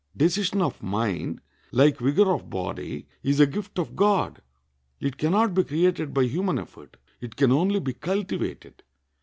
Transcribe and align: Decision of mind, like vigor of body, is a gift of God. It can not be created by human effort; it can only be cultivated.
Decision 0.17 0.63
of 0.63 0.81
mind, 0.81 1.41
like 1.71 1.99
vigor 1.99 2.31
of 2.33 2.49
body, 2.49 3.05
is 3.21 3.39
a 3.39 3.45
gift 3.45 3.77
of 3.77 3.95
God. 3.95 4.41
It 4.99 5.15
can 5.17 5.31
not 5.33 5.53
be 5.53 5.63
created 5.63 6.11
by 6.11 6.23
human 6.23 6.57
effort; 6.57 6.97
it 7.19 7.35
can 7.35 7.51
only 7.51 7.79
be 7.79 7.93
cultivated. 7.93 8.81